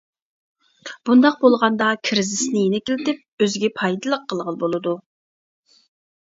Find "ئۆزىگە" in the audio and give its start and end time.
3.45-3.71